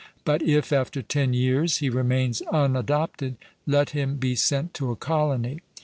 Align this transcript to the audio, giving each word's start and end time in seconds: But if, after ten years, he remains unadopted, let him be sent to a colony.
But 0.25 0.41
if, 0.41 0.73
after 0.73 1.03
ten 1.03 1.35
years, 1.35 1.77
he 1.77 1.87
remains 1.87 2.41
unadopted, 2.51 3.35
let 3.67 3.91
him 3.91 4.15
be 4.15 4.33
sent 4.35 4.73
to 4.73 4.89
a 4.89 4.95
colony. 4.95 5.59